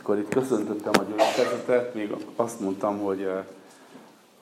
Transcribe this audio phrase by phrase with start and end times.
[0.00, 3.44] Mikor itt köszöntöttem a gyülekezetet, még azt mondtam, hogy, eh,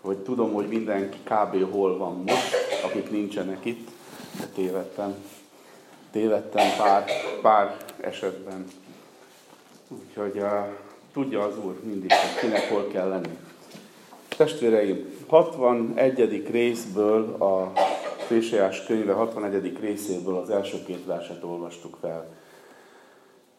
[0.01, 1.73] hogy tudom, hogy mindenki kb.
[1.73, 2.55] hol van most,
[2.85, 3.89] akik nincsenek itt,
[4.39, 5.15] de tévedtem.
[6.11, 7.05] Tévedtem pár,
[7.43, 8.65] pár esetben.
[9.89, 10.67] Úgyhogy uh,
[11.13, 13.39] tudja az Úr mindig, hogy kinek hol kell lenni.
[14.37, 16.49] Testvéreim, 61.
[16.51, 17.73] részből, a
[18.27, 19.79] Fésejás könyve 61.
[19.81, 22.37] részéből az első két verset olvastuk fel.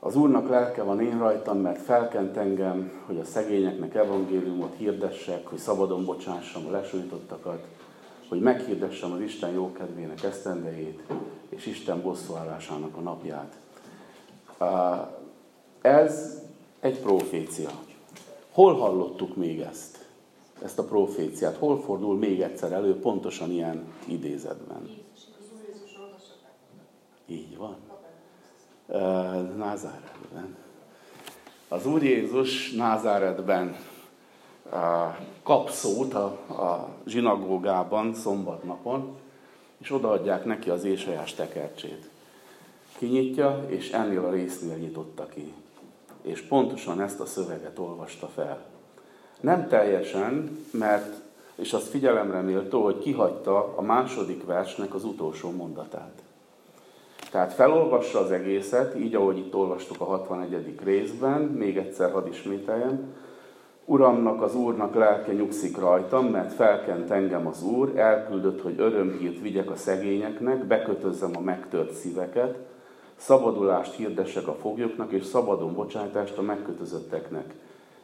[0.02, 5.58] Az Úrnak lelke van én rajtam, mert felkent engem, hogy a szegényeknek evangéliumot hirdessek, hogy
[5.58, 7.68] szabadon bocsássam a lesújtottakat,
[8.30, 11.04] hogy meghirdessem az Isten jókedvének esztendejét,
[11.50, 13.58] és Isten bosszúállásának a napját.
[15.82, 16.44] Ez
[16.80, 17.70] egy profécia.
[18.52, 20.06] Hol hallottuk még ezt?
[20.64, 21.58] Ezt a proféciát?
[21.58, 24.90] Hol fordul még egyszer elő pontosan ilyen idézetben?
[27.26, 27.89] Így van.
[29.58, 30.56] Názáretben.
[31.68, 33.76] Az Úr Jézus Názáretben
[35.44, 39.18] kap szót a, a zsinagógában szombatnapon,
[39.78, 42.10] és odaadják neki az éjsajás tekercsét.
[42.98, 45.54] Kinyitja, és ennél a résznél nyitotta ki.
[46.22, 48.66] És pontosan ezt a szöveget olvasta fel.
[49.40, 51.22] Nem teljesen, mert,
[51.56, 56.22] és az figyelemre méltó, hogy kihagyta a második versnek az utolsó mondatát.
[57.32, 60.76] Tehát felolvassa az egészet, így ahogy itt olvastuk a 61.
[60.84, 63.14] részben, még egyszer hadd ismételjem,
[63.86, 69.72] Uramnak, az Úrnak lelke nyugszik rajtam, mert felkent engem az Úr, elküldött, hogy örömhírt vigyek
[69.72, 72.58] a szegényeknek, bekötözzem a megtört szíveket,
[73.16, 77.54] szabadulást hirdessek a foglyoknak, és szabadon bocsátást a megkötözötteknek,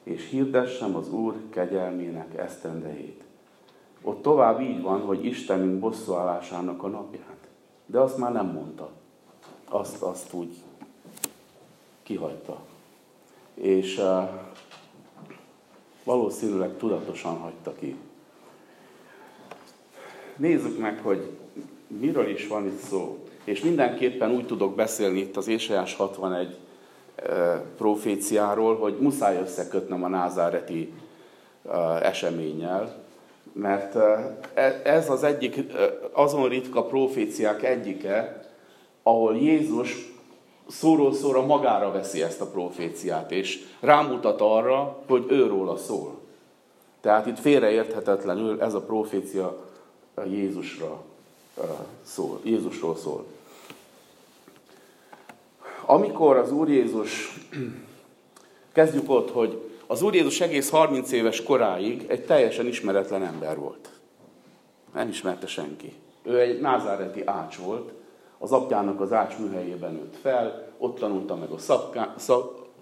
[0.04, 3.24] és hirdessem az Úr kegyelmének esztendejét.
[4.02, 7.48] Ott tovább így van, hogy Istenünk bosszúállásának a napját.
[7.86, 8.90] De azt már nem mondta
[9.76, 10.56] azt, azt úgy
[12.04, 12.60] kihagyta.
[13.54, 14.30] És uh,
[16.04, 17.96] valószínűleg tudatosan hagyta ki.
[20.36, 21.30] Nézzük meg, hogy
[21.88, 23.18] miről is van itt szó.
[23.44, 26.58] És mindenképpen úgy tudok beszélni itt az Ésajás 61
[27.18, 30.94] uh, proféciáról, hogy muszáj összekötnem a názáreti
[31.62, 33.04] uh, eseménnyel,
[33.54, 33.96] mert
[34.84, 35.60] ez az egyik,
[36.12, 38.45] azon ritka proféciák egyike,
[39.08, 40.14] ahol Jézus
[40.68, 46.20] szóról szóra magára veszi ezt a proféciát, és rámutat arra, hogy őróla szól.
[47.02, 49.58] Tehát itt félreérthetetlenül ez a profécia
[50.28, 51.04] Jézusra
[52.04, 53.26] szól, Jézusról szól.
[55.86, 57.40] Amikor az Úr Jézus,
[58.74, 63.90] kezdjük ott, hogy az Úr Jézus egész 30 éves koráig egy teljesen ismeretlen ember volt.
[64.94, 65.94] Nem ismerte senki.
[66.24, 67.92] Ő egy názáreti ács volt,
[68.38, 71.58] az apjának az ácsműhelyében nőtt fel, ott tanulta meg a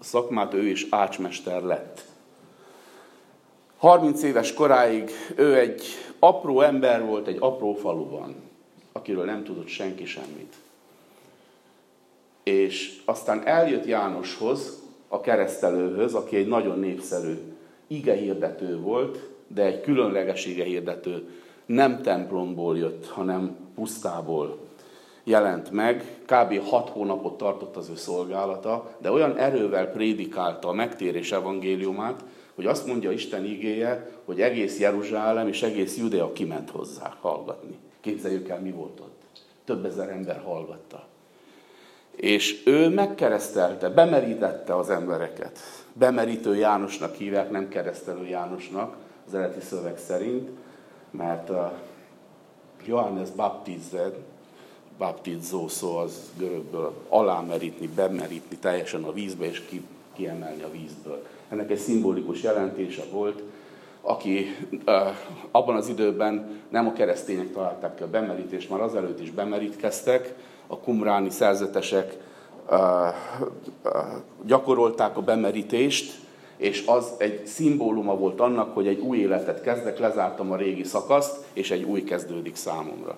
[0.00, 2.04] szakmát, ő is ácsmester lett.
[3.76, 5.82] 30 éves koráig ő egy
[6.18, 8.34] apró ember volt egy apró faluban,
[8.92, 10.54] akiről nem tudott senki semmit.
[12.42, 17.38] És aztán eljött Jánoshoz, a keresztelőhöz, aki egy nagyon népszerű
[17.86, 21.28] igehirdető volt, de egy különleges igehirdető.
[21.66, 24.58] Nem templomból jött, hanem pusztából
[25.24, 26.68] jelent meg, kb.
[26.68, 32.24] hat hónapot tartott az ő szolgálata, de olyan erővel prédikálta a megtérés evangéliumát,
[32.54, 37.78] hogy azt mondja Isten igéje, hogy egész Jeruzsálem és egész Judea kiment hozzá hallgatni.
[38.00, 39.22] Képzeljük el, mi volt ott.
[39.64, 41.06] Több ezer ember hallgatta.
[42.10, 45.58] És ő megkeresztelte, bemerítette az embereket.
[45.92, 48.96] Bemerítő Jánosnak hívják, nem keresztelő Jánosnak,
[49.26, 50.50] az eredeti szöveg szerint,
[51.10, 51.56] mert uh,
[52.86, 54.14] Johannes baptized,
[54.98, 59.82] baptizó szó az görögből alámerítni, bemerítni teljesen a vízbe és ki,
[60.16, 61.26] kiemelni a vízből.
[61.48, 63.42] Ennek egy szimbolikus jelentése volt,
[64.00, 64.46] aki
[65.50, 70.34] abban az időben nem a keresztények találták ki a bemerítést, már azelőtt is bemerítkeztek,
[70.66, 72.16] a kumráni szerzetesek
[74.44, 76.22] gyakorolták a bemerítést,
[76.56, 81.44] és az egy szimbóluma volt annak, hogy egy új életet kezdek, lezártam a régi szakaszt,
[81.52, 83.16] és egy új kezdődik számomra.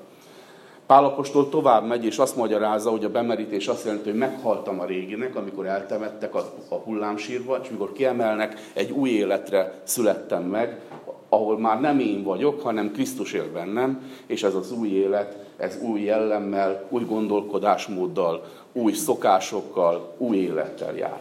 [0.87, 5.37] Pálapostól tovább megy, és azt magyarázza, hogy a bemerítés azt jelenti, hogy meghaltam a réginek,
[5.37, 10.81] amikor eltemettek a, a hullámsírba, és mikor kiemelnek, egy új életre születtem meg,
[11.29, 15.79] ahol már nem én vagyok, hanem Krisztus él bennem, és ez az új élet, ez
[15.83, 21.21] új jellemmel, új gondolkodásmóddal, új szokásokkal, új élettel jár.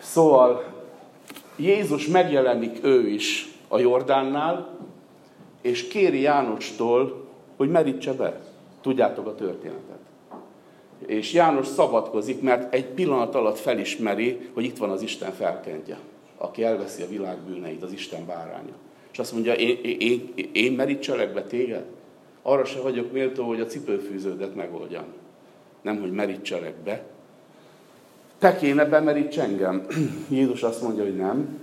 [0.00, 0.64] Szóval
[1.56, 4.76] Jézus megjelenik ő is a Jordánnál,
[5.60, 7.27] és kéri Jánostól,
[7.58, 8.40] hogy merítse be.
[8.80, 9.98] Tudjátok a történetet.
[11.06, 15.98] És János szabadkozik, mert egy pillanat alatt felismeri, hogy itt van az Isten felkentje,
[16.36, 18.72] aki elveszi a világ bűneit, az Isten báránya.
[19.12, 21.84] És azt mondja, én, én, én, merítselek be téged?
[22.42, 25.04] Arra se vagyok méltó, hogy a cipőfűződet megoldjam.
[25.82, 27.04] Nem, hogy merítselek be.
[28.38, 29.86] Te kéne bemeríts engem.
[30.28, 31.60] Jézus azt mondja, hogy nem,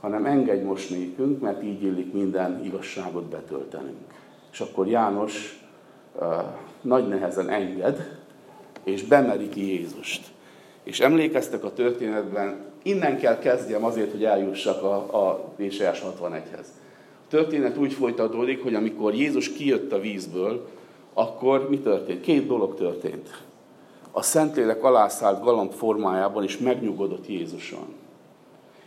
[0.00, 4.14] hanem engedj most nékünk, mert így illik minden igazságot betöltenünk.
[4.54, 5.64] És akkor János
[6.80, 8.18] nagy nehezen enged,
[8.84, 10.26] és bemeríti Jézust.
[10.82, 16.66] És emlékeztek a történetben, innen kell kezdjem azért, hogy eljussak a, aÉsaiás 61-hez.
[17.24, 20.68] A történet úgy folytatódik, hogy amikor Jézus kijött a vízből,
[21.12, 22.20] akkor mi történt?
[22.20, 23.42] Két dolog történt.
[24.10, 27.94] A Szentlélek alászállt galamb formájában, és megnyugodott Jézuson.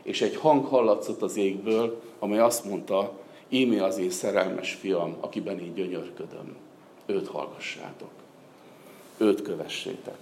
[0.04, 5.60] És egy hang hallatszott az égből, amely azt mondta, ímé az én szerelmes fiam, akiben
[5.60, 6.56] én gyönyörködöm.
[7.06, 8.10] Őt hallgassátok.
[9.18, 10.18] Őt kövessétek.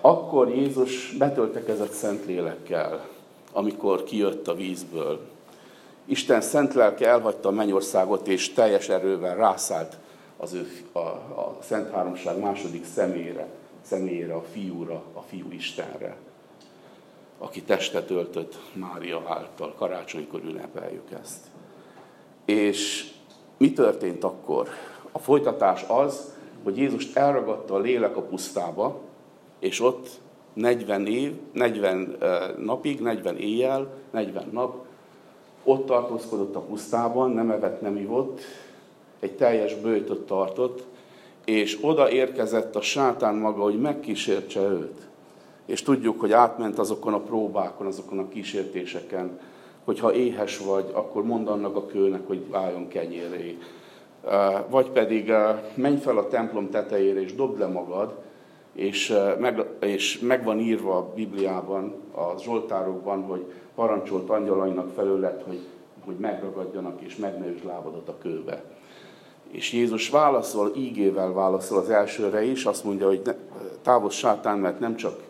[0.00, 3.08] Akkor Jézus betöltekezett szent lélekkel,
[3.52, 5.20] amikor kijött a vízből.
[6.04, 9.96] Isten szent lelke elhagyta a mennyországot, és teljes erővel rászállt
[10.36, 13.46] az ő, a, a Szent Háromság második személyre,
[13.82, 16.16] személyére, a fiúra, a fiú Istenre,
[17.42, 19.74] aki testet öltött Mária által.
[19.74, 21.46] Karácsonykor ünnepeljük ezt.
[22.44, 23.10] És
[23.56, 24.68] mi történt akkor?
[25.12, 26.34] A folytatás az,
[26.64, 29.00] hogy Jézust elragadta a lélek a pusztába,
[29.58, 30.08] és ott
[30.52, 32.16] 40 év, 40
[32.58, 34.84] napig, 40 éjjel, 40 nap,
[35.64, 38.40] ott tartózkodott a pusztában, nem evett, nem ivott,
[39.20, 40.84] egy teljes bőjtöt tartott,
[41.44, 45.08] és oda érkezett a sátán maga, hogy megkísértse őt.
[45.70, 49.38] És tudjuk, hogy átment azokon a próbákon, azokon a kísértéseken,
[49.84, 53.58] hogy ha éhes vagy, akkor mondd annak a kőnek, hogy álljon kenyéré.
[54.68, 55.32] Vagy pedig
[55.74, 58.14] menj fel a templom tetejére, és dobd le magad,
[58.72, 63.44] és meg, és meg van írva a Bibliában, a Zsoltárokban, hogy
[63.74, 65.60] parancsolt angyalainak felől lett, hogy,
[66.04, 68.62] hogy megragadjanak és megnősd lábadat a kőbe.
[69.50, 73.22] És Jézus válaszol, ígével válaszol az elsőre is, azt mondja, hogy
[73.82, 75.28] távol sátán, mert nem csak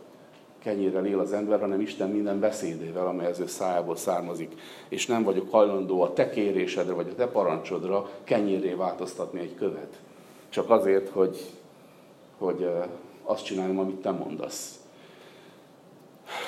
[0.63, 4.53] kenyérrel él az ember, hanem Isten minden beszédével, amely az ő szájából származik.
[4.89, 10.01] És nem vagyok hajlandó a te kérésedre, vagy a te parancsodra kenyérré változtatni egy követ.
[10.49, 11.51] Csak azért, hogy,
[12.39, 12.69] hogy
[13.23, 14.81] azt csináljam, amit te mondasz.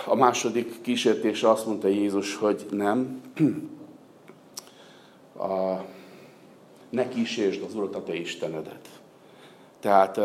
[0.06, 3.20] A második kísértése azt mondta Jézus, hogy nem,
[5.36, 5.84] a,
[6.90, 8.88] ne kísérsd az Urat, a te Istenedet.
[9.80, 10.20] Tehát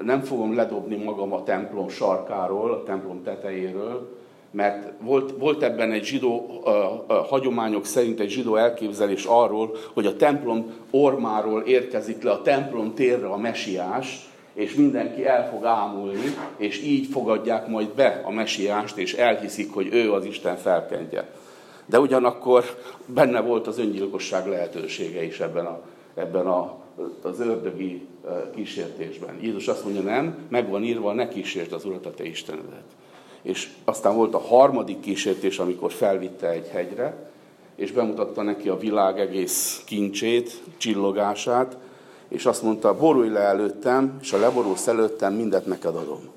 [0.00, 4.16] nem fogom ledobni magam a templom sarkáról, a templom tetejéről,
[4.50, 10.06] mert volt, volt ebben egy zsidó a, a hagyományok szerint egy zsidó elképzelés arról, hogy
[10.06, 16.34] a templom ormáról érkezik le a templom térre a mesiás, és mindenki el fog ámulni,
[16.56, 21.30] és így fogadják majd be a mesiást, és elhiszik, hogy ő az Isten felkentje.
[21.86, 22.64] De ugyanakkor
[23.06, 25.80] benne volt az öngyilkosság lehetősége is ebben, a,
[26.14, 26.76] ebben a,
[27.22, 28.06] az ördögi
[28.54, 29.38] kísértésben.
[29.40, 32.84] Jézus azt mondja, nem, meg van írva, ne kísérd az Urat, a te Istenedet.
[33.42, 37.30] És aztán volt a harmadik kísértés, amikor felvitte egy hegyre,
[37.74, 41.76] és bemutatta neki a világ egész kincsét, csillogását,
[42.28, 46.28] és azt mondta, borulj le előttem, és a leborulsz előttem, mindet neked adom.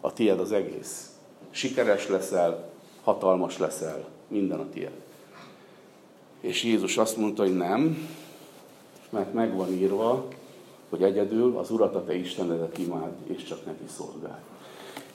[0.00, 1.10] A tied az egész.
[1.50, 2.70] Sikeres leszel,
[3.02, 4.92] hatalmas leszel, minden a tied.
[6.40, 8.08] És Jézus azt mondta, hogy nem,
[9.10, 10.24] mert meg van írva,
[10.88, 14.40] hogy egyedül az Urat, a te Istenedet imád, és csak neki szolgálj.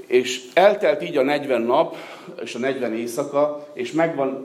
[0.08, 1.96] És eltelt így a 40 nap,
[2.44, 4.44] és a 40 éjszaka, és megvan,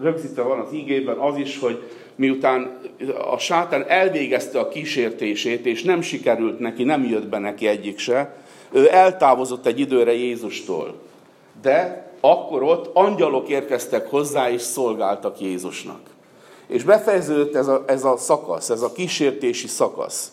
[0.00, 1.82] rögzítve van az ígében az is, hogy
[2.14, 2.78] miután
[3.30, 8.36] a sátán elvégezte a kísértését, és nem sikerült neki, nem jött be neki egyik se,
[8.72, 10.94] ő eltávozott egy időre Jézustól.
[11.62, 16.00] De akkor ott angyalok érkeztek hozzá, és szolgáltak Jézusnak.
[16.66, 20.32] És befejeződött ez a, ez a szakasz, ez a kísértési szakasz.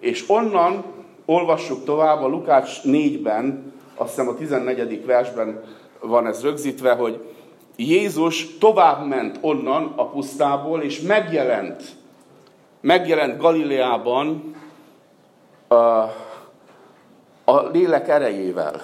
[0.00, 0.84] És onnan
[1.24, 5.04] olvassuk tovább a Lukács 4-ben, azt hiszem a 14.
[5.04, 5.62] versben
[6.00, 7.20] van ez rögzítve, hogy
[7.76, 11.82] Jézus tovább ment onnan a pusztából, és megjelent,
[12.80, 14.54] megjelent Galileában
[15.68, 15.74] a,
[17.44, 18.82] a lélek erejével.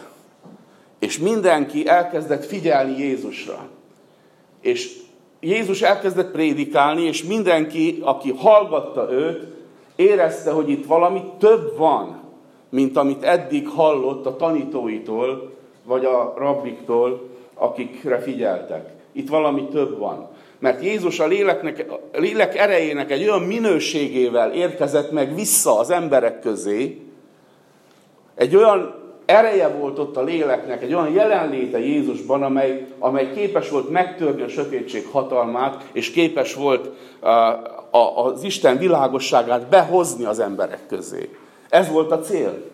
[0.98, 3.68] És mindenki elkezdett figyelni Jézusra.
[4.60, 5.00] És
[5.44, 9.46] Jézus elkezdett prédikálni, és mindenki, aki hallgatta őt,
[9.96, 12.20] érezte, hogy itt valami több van,
[12.68, 15.52] mint amit eddig hallott a tanítóitól,
[15.84, 18.90] vagy a rabbiktól, akikre figyeltek.
[19.12, 20.28] Itt valami több van.
[20.58, 26.40] Mert Jézus a, léleknek, a lélek erejének egy olyan minőségével érkezett meg vissza az emberek
[26.40, 27.00] közé,
[28.34, 29.01] Egy olyan
[29.32, 34.48] ereje volt ott a léleknek, egy olyan jelenléte Jézusban, amely, amely képes volt megtörni a
[34.48, 37.28] sötétség hatalmát, és képes volt a,
[37.90, 41.28] a, az Isten világosságát behozni az emberek közé.
[41.68, 42.70] Ez volt a cél.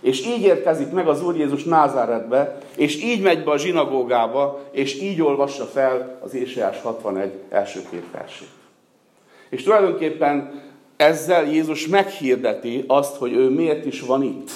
[0.00, 5.00] És így érkezik meg az Úr Jézus Názáretbe, és így megy be a zsinagógába, és
[5.00, 8.48] így olvassa fel az Éseás 61 első két versét.
[9.48, 10.62] És tulajdonképpen
[10.96, 14.50] ezzel Jézus meghirdeti azt, hogy ő miért is van itt.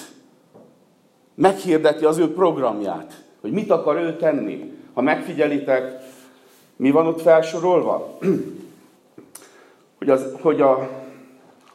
[1.38, 4.72] Meghirdeti az ő programját, hogy mit akar ő tenni.
[4.94, 6.02] Ha megfigyelitek,
[6.76, 8.18] mi van ott felsorolva?
[9.98, 10.90] hogy az, hogy a,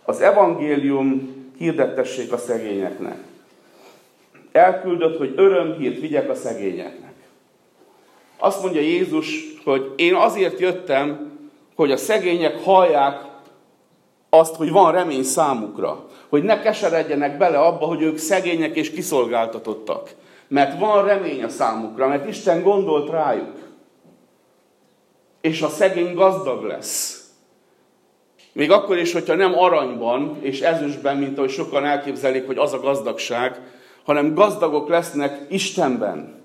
[0.03, 3.17] az evangélium hirdettessék a szegényeknek.
[4.51, 7.13] Elküldött, hogy örömhírt vigyek a szegényeknek.
[8.37, 11.31] Azt mondja Jézus, hogy én azért jöttem,
[11.75, 13.32] hogy a szegények hallják
[14.33, 16.05] azt, hogy van remény számukra.
[16.29, 20.09] Hogy ne keseredjenek bele abba, hogy ők szegények és kiszolgáltatottak.
[20.47, 23.55] Mert van remény a számukra, mert Isten gondolt rájuk.
[25.41, 27.27] És a szegény gazdag lesz.
[28.51, 32.79] Még akkor is, hogyha nem aranyban és ezüstben, mint ahogy sokan elképzelik, hogy az a
[32.79, 33.61] gazdagság,
[34.03, 36.41] hanem gazdagok lesznek Istenben.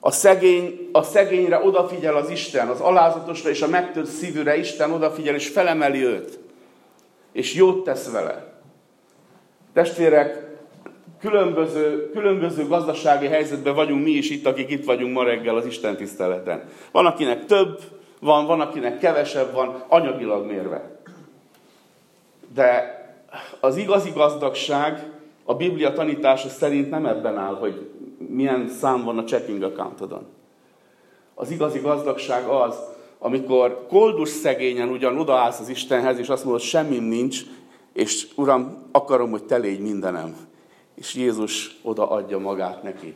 [0.00, 5.34] A, szegény, a szegényre odafigyel az Isten, az alázatosra és a megtört szívűre Isten odafigyel
[5.34, 6.44] és felemeli őt.
[7.36, 8.52] És jót tesz vele.
[9.72, 10.56] Testvérek,
[11.20, 15.96] különböző, különböző gazdasági helyzetben vagyunk mi is itt, akik itt vagyunk ma reggel az Isten
[15.96, 16.68] tiszteleten.
[16.92, 17.80] Van, akinek több,
[18.20, 21.00] van, van, akinek kevesebb van, anyagilag mérve.
[22.54, 22.94] De
[23.60, 25.10] az igazi gazdagság
[25.44, 27.90] a Biblia tanítása szerint nem ebben áll, hogy
[28.28, 30.26] milyen szám van a checking accountodon.
[31.34, 37.04] Az igazi gazdagság az, amikor koldus szegényen ugyan odaállsz az Istenhez, és azt mondod, semmim
[37.04, 37.40] nincs,
[37.92, 40.36] és Uram, akarom, hogy te légy mindenem.
[40.94, 43.14] És Jézus odaadja magát neki.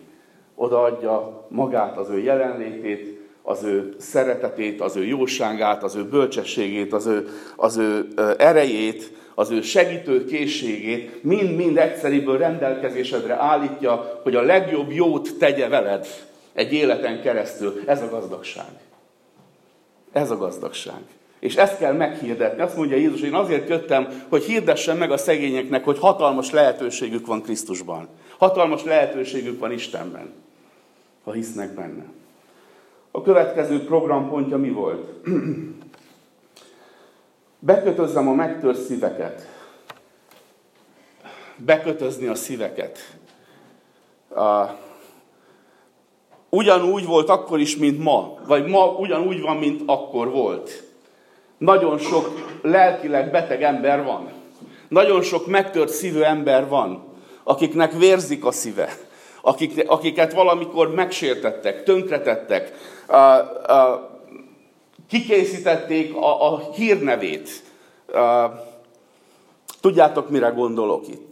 [0.54, 7.07] Odaadja magát, az ő jelenlétét, az ő szeretetét, az ő jóságát, az ő bölcsességét, az
[7.07, 14.92] ő, az ő erejét, az ő segítő készségét mind-mind egyszeriből rendelkezésedre állítja, hogy a legjobb
[14.92, 16.07] jót tegye veled
[16.52, 17.83] egy életen keresztül.
[17.87, 18.66] Ez a gazdagság.
[20.12, 21.00] Ez a gazdagság.
[21.38, 22.62] És ezt kell meghirdetni.
[22.62, 27.43] Azt mondja Jézus, én azért jöttem, hogy hirdessem meg a szegényeknek, hogy hatalmas lehetőségük van
[27.43, 28.09] Krisztusban.
[28.38, 30.33] Hatalmas lehetőségük van Istenben,
[31.25, 32.05] ha hisznek benne.
[33.11, 35.07] A következő programpontja mi volt?
[37.59, 39.49] Bekötözzem a megtört szíveket.
[41.57, 42.99] Bekötözni a szíveket.
[44.29, 44.71] Uh,
[46.50, 48.35] ugyanúgy volt akkor is, mint ma.
[48.47, 50.83] Vagy ma ugyanúgy van, mint akkor volt.
[51.59, 54.28] Nagyon sok lelkileg beteg ember van.
[54.88, 57.04] Nagyon sok megtört szívű ember van,
[57.45, 58.97] akiknek vérzik a szíve.
[59.42, 62.73] Akik, akiket valamikor megsértettek, tönkretettek,
[63.09, 63.16] uh,
[63.69, 64.00] uh,
[65.09, 67.62] kikészítették a, a hírnevét.
[69.80, 71.30] Tudjátok, mire gondolok itt?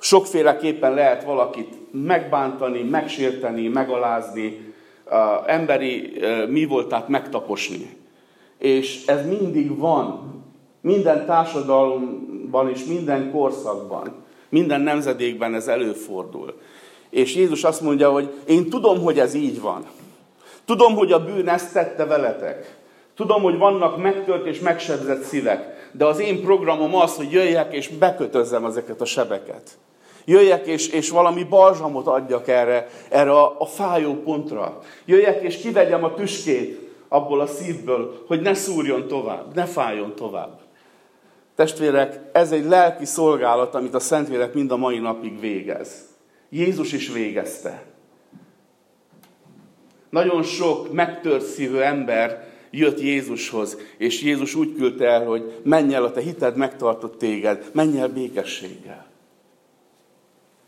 [0.00, 4.74] Sokféleképpen lehet valakit megbántani, megsérteni, megalázni,
[5.46, 7.96] emberi mi voltát megtaposni.
[8.58, 10.34] És ez mindig van.
[10.80, 14.12] Minden társadalomban és minden korszakban,
[14.48, 16.60] minden nemzedékben ez előfordul.
[17.10, 19.84] És Jézus azt mondja, hogy én tudom, hogy ez így van.
[20.64, 22.78] Tudom, hogy a bűn ezt tette veletek.
[23.14, 27.88] Tudom, hogy vannak megtört és megsebzett szívek, de az én programom az, hogy jöjjek és
[27.88, 29.78] bekötözzem ezeket a sebeket.
[30.24, 34.78] Jöjjek és, és valami balzsamot adjak erre, erre a, a fájó pontra.
[35.04, 40.60] Jöjjek és kivegyem a tüskét abból a szívből, hogy ne szúrjon tovább, ne fájjon tovább.
[41.54, 46.08] Testvérek, ez egy lelki szolgálat, amit a Szentlélek mind a mai napig végez.
[46.48, 47.82] Jézus is végezte.
[50.10, 56.04] Nagyon sok megtört szívű ember jött Jézushoz, és Jézus úgy küldte el, hogy menj el,
[56.04, 59.09] a te hited megtartott téged, menj el békességgel.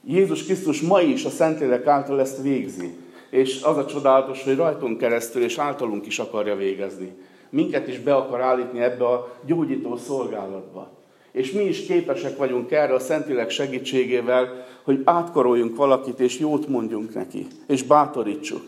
[0.05, 2.95] Jézus Krisztus ma is a Szentlélek által ezt végzi.
[3.31, 7.13] És az a csodálatos, hogy rajtunk keresztül és általunk is akarja végezni.
[7.51, 10.91] Minket is be akar állítni ebbe a gyógyító szolgálatba.
[11.33, 17.15] És mi is képesek vagyunk erre a Szentlélek segítségével, hogy átkoroljunk valakit, és jót mondjunk
[17.15, 18.63] neki, és bátorítsuk,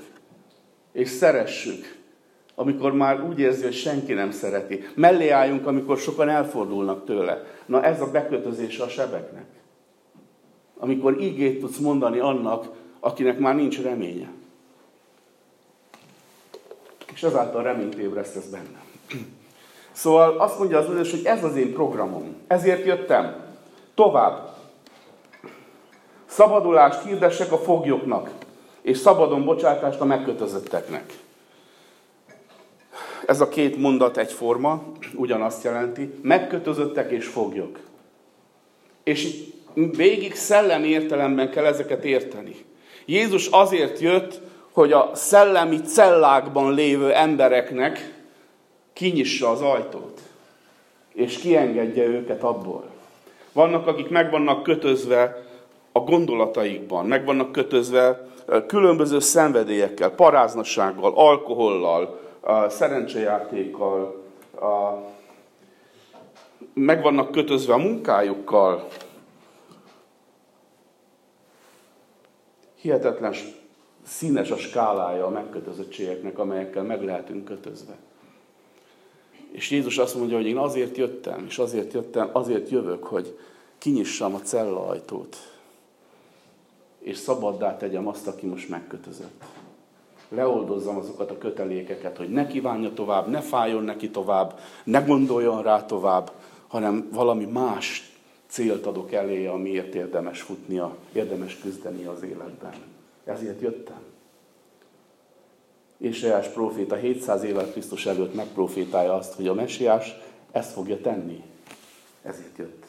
[0.93, 1.97] és szeressük,
[2.55, 4.85] amikor már úgy érzi, hogy senki nem szereti.
[4.95, 7.45] Mellé álljunk, amikor sokan elfordulnak tőle.
[7.67, 9.47] Na ez a bekötözése a sebeknek.
[10.78, 12.69] Amikor ígét tudsz mondani annak,
[13.00, 14.31] akinek már nincs reménye.
[17.12, 18.83] És ezáltal reményt ébresztesz benne.
[19.93, 22.35] Szóval azt mondja az hogy ez az én programom.
[22.47, 23.37] Ezért jöttem.
[23.95, 24.52] Tovább.
[26.26, 28.31] Szabadulást hirdessek a foglyoknak,
[28.81, 31.12] és szabadon bocsátást a megkötözötteknek.
[33.26, 34.83] Ez a két mondat egyforma,
[35.14, 37.78] ugyanazt jelenti, megkötözöttek és foglyok.
[39.02, 42.57] És végig szellemi értelemben kell ezeket érteni.
[43.04, 44.40] Jézus azért jött,
[44.73, 48.12] hogy a szellemi cellákban lévő embereknek
[48.93, 50.21] kinyissa az ajtót,
[51.12, 52.85] és kiengedje őket abból.
[53.52, 55.43] Vannak, akik meg vannak kötözve
[55.93, 58.28] a gondolataikban, meg vannak kötözve
[58.66, 62.21] különböző szenvedélyekkel, paráznasággal, alkohollal,
[62.69, 64.23] szerencsejátékkal,
[66.75, 68.88] meg vannak kötözve a munkájukkal.
[72.85, 73.35] Hihetetlen
[74.03, 77.97] színes a skálája a megkötözöttségeknek, amelyekkel meg lehetünk kötözve.
[79.50, 83.38] És Jézus azt mondja, hogy én azért jöttem, és azért jöttem, azért jövök, hogy
[83.79, 85.37] kinyissam a cella ajtót,
[86.99, 89.45] és szabaddá tegyem azt, aki most megkötözött.
[90.29, 95.85] Leoldozzam azokat a kötelékeket, hogy ne kívánja tovább, ne fájjon neki tovább, ne gondoljon rá
[95.85, 96.33] tovább,
[96.67, 98.13] hanem valami más
[98.54, 102.75] célt adok elé, amiért érdemes futnia, érdemes küzdeni az életben.
[103.25, 104.02] Ezért jöttem.
[105.99, 110.16] Éseás próféta 700 évvel Krisztus előtt megprofétálja azt, hogy a messiás
[110.52, 111.42] ezt fogja tenni.
[112.23, 112.84] Ezért jött.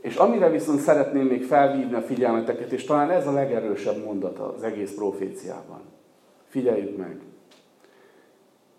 [0.00, 4.62] És amire viszont szeretném még felhívni a figyelmeteket, és talán ez a legerősebb mondata az
[4.62, 5.80] egész proféciában.
[6.48, 7.20] Figyeljük meg!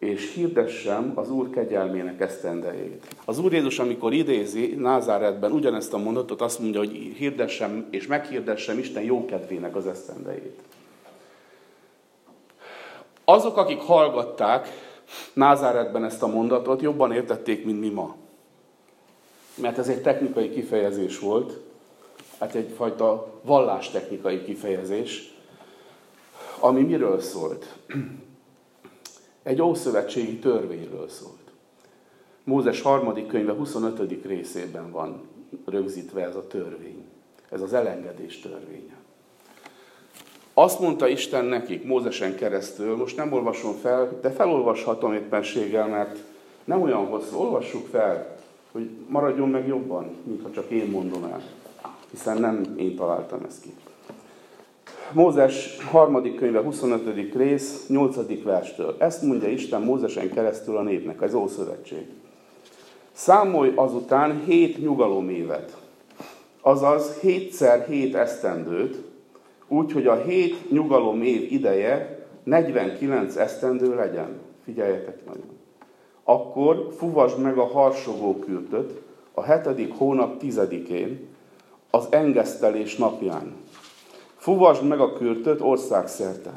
[0.04, 3.08] És hirdessem az Úr kegyelmének esztendejét.
[3.26, 8.78] Az Úr Jézus, amikor idézi Názáretben ugyanezt a mondatot, azt mondja, hogy hirdessem és meghirdessem
[8.78, 10.60] Isten jókedvének az esztendejét.
[13.26, 14.68] Azok, akik hallgatták
[15.34, 18.16] Názáretben ezt a mondatot, jobban értették, mint mi ma.
[19.56, 21.60] Mert ez egy technikai kifejezés volt,
[22.40, 25.34] hát egyfajta vallástechnikai kifejezés,
[26.60, 27.66] ami miről szólt?
[29.44, 31.52] Egy ószövetségi törvényről szólt.
[32.44, 34.26] Mózes harmadik könyve 25.
[34.26, 35.22] részében van
[35.66, 37.04] rögzítve ez a törvény.
[37.50, 39.02] Ez az elengedés törvénye.
[40.54, 46.20] Azt mondta Isten nekik Mózesen keresztül, most nem olvasom fel, de felolvashatom éppenséggel, mert
[46.64, 48.38] nem olyan hosszú, olvassuk fel,
[48.72, 51.42] hogy maradjon meg jobban, mintha csak én mondom el,
[52.12, 53.74] hiszen nem én találtam ezt ki.
[55.14, 57.34] Mózes harmadik könyve 25.
[57.36, 58.44] rész, 8.
[58.44, 58.96] verstől.
[59.00, 62.08] Ezt mondja Isten Mózesen keresztül a népnek, az Ószövetség.
[63.12, 65.78] Számolj azután hét nyugalomévet,
[66.62, 68.98] azaz hétszer hét esztendőt,
[69.68, 74.40] úgy, hogy a hét nyugalom év ideje 49 esztendő legyen.
[74.64, 75.50] Figyeljetek nagyon.
[76.24, 79.02] Akkor fuvasd meg a harsogó kürtöt
[79.34, 81.28] a hetedik hónap tizedikén,
[81.90, 83.56] az engesztelés napján.
[84.44, 86.52] Fuvasd meg a kürtöt országszerte.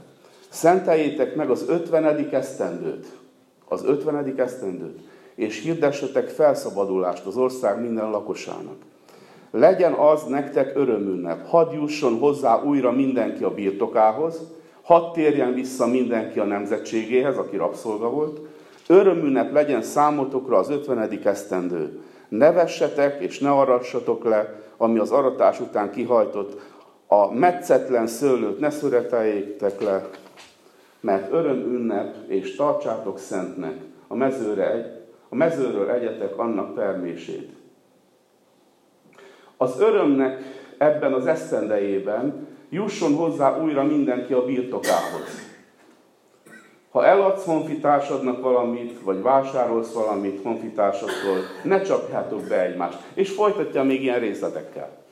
[0.49, 3.07] Szenteljétek meg az ötvenedik esztendőt.
[3.68, 5.01] Az ötvenedik esztendőt.
[5.35, 8.77] És hirdessetek felszabadulást az ország minden lakosának
[9.51, 11.49] legyen az nektek örömünnep.
[11.49, 14.40] Hadd jusson hozzá újra mindenki a birtokához,
[14.83, 18.40] hadd térjen vissza mindenki a nemzetségéhez, aki rabszolga volt.
[18.88, 22.01] Örömünnep legyen számotokra az ötvenedik esztendő.
[22.29, 26.61] Ne vessetek és ne arassatok le, ami az aratás után kihajtott.
[27.07, 30.09] A metszetlen szőlőt ne szüreteljétek le,
[31.01, 33.75] mert örömünnep, és tartsátok szentnek.
[34.09, 34.87] A, mezőre egy,
[35.29, 37.53] a mezőről egyetek annak termését.
[39.57, 40.42] Az örömnek
[40.79, 45.55] ebben az esztendejében jusson hozzá újra mindenki a birtokához.
[46.90, 52.99] Ha eladsz honfitársadnak valamit, vagy vásárolsz valamit honfitársadtól, ne csapjátok be egymást.
[53.14, 55.06] És folytatja még ilyen részletekkel.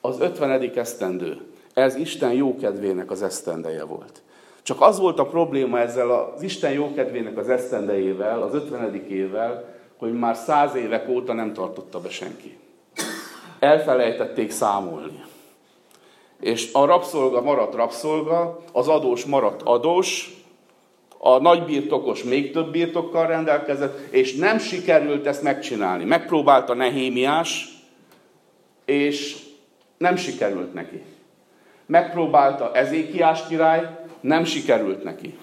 [0.00, 0.70] Az 50.
[0.74, 1.40] esztendő.
[1.74, 4.22] Ez Isten jókedvének az esztendeje volt.
[4.62, 8.94] Csak az volt a probléma ezzel az Isten jókedvének az esztendejével, az 50.
[8.94, 12.58] évvel, hogy már száz évek óta nem tartotta be senki
[13.58, 15.24] elfelejtették számolni.
[16.40, 20.36] És a rabszolga maradt rabszolga, az adós maradt adós,
[21.18, 26.04] a nagy birtokos még több birtokkal rendelkezett, és nem sikerült ezt megcsinálni.
[26.04, 27.68] Megpróbálta Nehémiás,
[28.84, 29.36] és
[29.98, 31.02] nem sikerült neki.
[31.86, 35.38] Megpróbálta Ezékiás király, nem sikerült neki.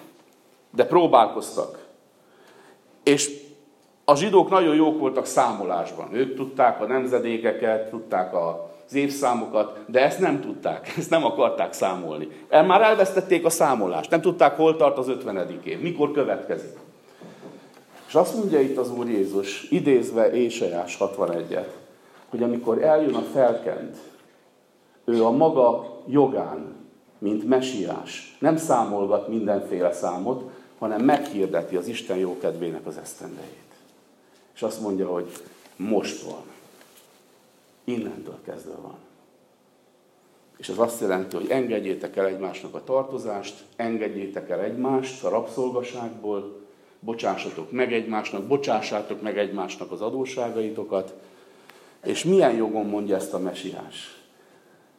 [0.72, 1.86] De próbálkoztak.
[3.04, 3.30] És
[4.06, 6.08] a zsidók nagyon jók voltak számolásban.
[6.14, 12.28] Ők tudták a nemzedékeket, tudták az évszámokat, de ezt nem tudták, ezt nem akarták számolni.
[12.50, 15.62] El már elvesztették a számolást, nem tudták, hol tart az 50.
[15.64, 16.78] év, mikor következik.
[18.08, 21.68] És azt mondja itt az Úr Jézus, idézve Éseás 61-et,
[22.30, 23.98] hogy amikor eljön a felkent,
[25.06, 26.76] ő a maga jogán,
[27.18, 33.64] mint mesiás, nem számolgat mindenféle számot, hanem meghirdeti az Isten jókedvének az esztendejét.
[34.54, 35.32] És azt mondja, hogy
[35.76, 36.44] most van.
[37.84, 38.96] Innentől kezdve van.
[40.58, 46.64] És ez azt jelenti, hogy engedjétek el egymásnak a tartozást, engedjétek el egymást a rabszolgaságból,
[47.00, 51.14] bocsássatok meg egymásnak, bocsássátok meg egymásnak az adósságaitokat,
[52.04, 54.25] és milyen jogon mondja ezt a mesiás?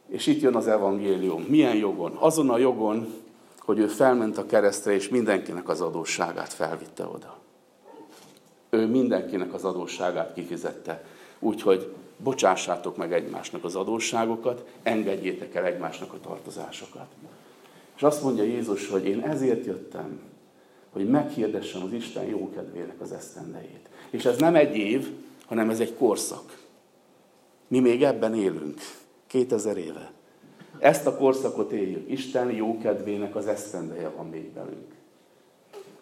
[0.07, 1.45] És itt jön az evangélium.
[1.47, 2.15] Milyen jogon?
[2.15, 3.13] Azon a jogon,
[3.59, 7.37] hogy ő felment a keresztre, és mindenkinek az adósságát felvitte oda.
[8.69, 11.03] Ő mindenkinek az adósságát kifizette.
[11.39, 17.07] Úgyhogy bocsássátok meg egymásnak az adósságokat, engedjétek el egymásnak a tartozásokat.
[17.95, 20.19] És azt mondja Jézus, hogy én ezért jöttem,
[20.91, 23.89] hogy meghirdessem az Isten jókedvének az esztendejét.
[24.09, 25.09] És ez nem egy év,
[25.45, 26.57] hanem ez egy korszak.
[27.67, 28.81] Mi még ebben élünk,
[29.27, 30.11] 2000 éve.
[30.79, 32.11] Ezt a korszakot éljük.
[32.11, 34.95] Isten jókedvének az esztendeje van még belünk.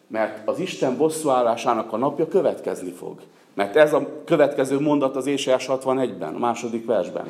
[0.07, 3.21] Mert az Isten bosszúállásának a napja következni fog.
[3.53, 7.27] Mert ez a következő mondat az Ésiás 61-ben, a második versben.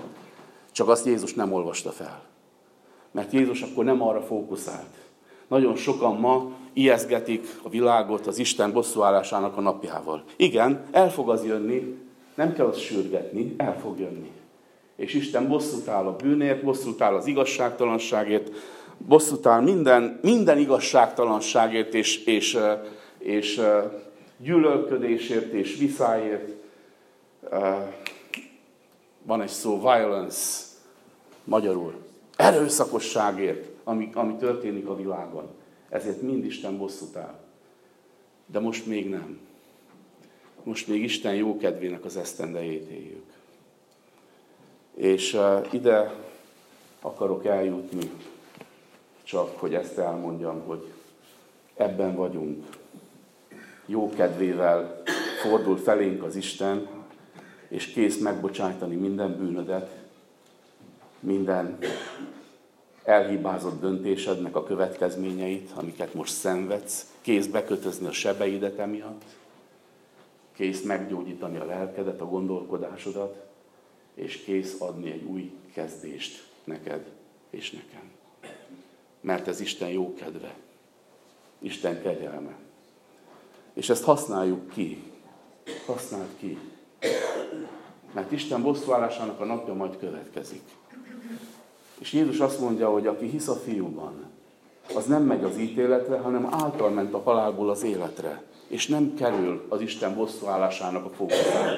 [0.71, 2.21] Csak azt Jézus nem olvasta fel.
[3.12, 4.95] Mert Jézus akkor nem arra fókuszált.
[5.47, 10.23] Nagyon sokan ma ijeszgetik a világot az Isten bosszúállásának a napjával.
[10.36, 11.97] Igen, el fog az jönni,
[12.36, 14.31] nem kell azt sürgetni, el fog jönni.
[14.95, 18.51] És Isten bosszút áll a bűnért, bosszút áll az igazságtalanságért,
[18.97, 22.58] bosszút áll minden, minden igazságtalanságért és, és,
[23.17, 23.62] és
[24.38, 26.51] gyűlölködésért és viszáért.
[29.23, 30.63] Van egy szó, violence,
[31.43, 31.93] magyarul.
[32.36, 35.47] Erőszakosságért, ami, ami történik a világon.
[35.89, 37.39] Ezért mind Isten bosszút áll.
[38.45, 39.39] De most még nem.
[40.63, 43.35] Most még Isten jókedvének az esztendejét éljük.
[44.95, 45.39] És
[45.71, 46.13] ide
[47.01, 48.12] akarok eljutni,
[49.23, 50.91] csak hogy ezt elmondjam, hogy
[51.75, 52.65] ebben vagyunk.
[53.86, 55.01] Jó kedvével
[55.41, 56.88] fordul felénk az Isten,
[57.67, 59.89] és kész megbocsájtani minden bűnödet,
[61.19, 61.77] minden
[63.03, 69.23] elhibázott döntésednek a következményeit, amiket most szenvedsz, kész bekötözni a sebeidet emiatt,
[70.55, 73.45] kész meggyógyítani a lelkedet, a gondolkodásodat,
[74.15, 77.06] és kész adni egy új kezdést neked
[77.49, 78.12] és nekem.
[79.21, 80.56] Mert ez Isten jó kedve,
[81.60, 82.56] Isten kegyelme.
[83.73, 85.12] És ezt használjuk ki.
[85.86, 86.58] Használd ki.
[88.13, 90.63] Mert Isten bosszúállásának a napja majd következik.
[91.99, 94.25] És Jézus azt mondja, hogy aki hisz a fiúban,
[94.95, 98.43] az nem megy az ítéletre, hanem által ment a halálból az életre.
[98.67, 101.71] És nem kerül az Isten bosszúállásának a fókuszára.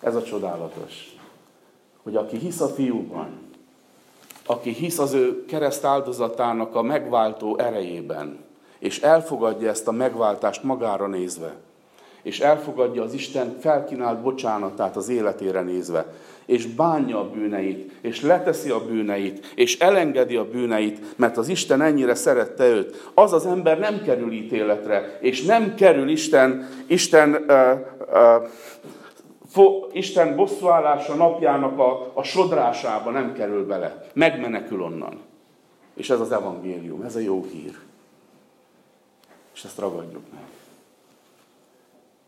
[0.00, 1.19] Ez a csodálatos.
[2.02, 3.28] Hogy aki hisz a fiúban,
[4.46, 8.38] aki hisz az ő kereszt áldozatának a megváltó erejében,
[8.78, 11.54] és elfogadja ezt a megváltást magára nézve,
[12.22, 16.06] és elfogadja az Isten felkínált bocsánatát az életére nézve,
[16.44, 21.82] és bánja a bűneit, és leteszi a bűneit, és elengedi a bűneit, mert az Isten
[21.82, 23.10] ennyire szerette őt.
[23.14, 28.99] Az az ember nem kerül ítéletre, és nem kerül Isten, Isten, uh, fo,
[29.92, 34.06] Isten bosszúállása napjának a, a sodrásába nem kerül bele.
[34.12, 35.20] Megmenekül onnan.
[35.94, 37.78] És ez az evangélium, ez a jó hír.
[39.54, 40.44] És ezt ragadjuk meg.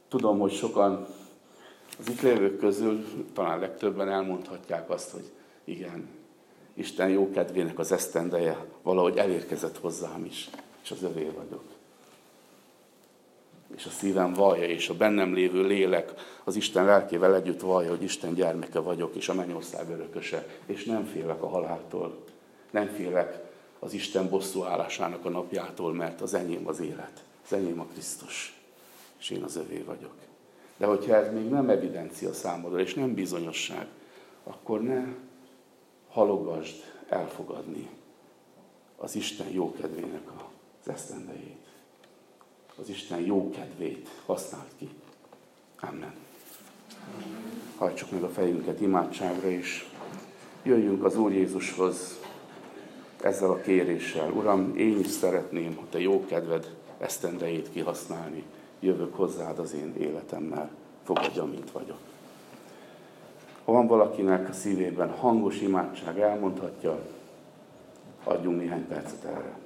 [0.08, 1.06] Tudom, hogy sokan
[1.98, 3.04] az itt lévők közül
[3.34, 5.30] talán legtöbben elmondhatják azt, hogy
[5.64, 6.08] igen,
[6.74, 10.50] Isten jó kedvének az esztendeje valahogy elérkezett hozzám is,
[10.82, 11.64] és az övé vagyok.
[13.76, 16.12] És a szívem vallja, és a bennem lévő lélek
[16.44, 21.04] az Isten lelkével együtt vallja, hogy Isten gyermeke vagyok, és a mennyország örököse, és nem
[21.04, 22.24] félek a haláltól.
[22.70, 23.40] Nem félek
[23.78, 28.60] az Isten bosszú állásának a napjától, mert az enyém az élet, az enyém a Krisztus,
[29.18, 30.14] és én az övé vagyok.
[30.76, 33.86] De hogyha ez még nem evidencia számodra, és nem bizonyosság,
[34.44, 35.04] akkor ne
[36.08, 36.74] halogasd
[37.08, 37.88] elfogadni
[38.96, 40.30] az Isten jókedvének
[40.82, 41.71] az esztendejét.
[42.76, 44.88] Az Isten jókedvét használt ki.
[45.80, 46.14] Amen.
[47.76, 49.88] Hajtsuk meg a fejünket imádságra, és
[50.62, 52.20] jöjjünk az Úr Jézushoz
[53.22, 54.30] ezzel a kéréssel.
[54.30, 58.44] Uram, én is szeretném, hogy te jó kedved esztendejét kihasználni
[58.80, 60.70] jövök hozzád az én életemmel,
[61.04, 61.98] fogadja, mint vagyok.
[63.64, 66.98] Ha van valakinek a szívében hangos imádság, elmondhatja,
[68.24, 69.61] adjunk néhány percet erre.